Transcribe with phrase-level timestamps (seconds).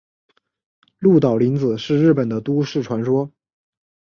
[0.97, 3.31] 鹿岛零子是日本的都市传说。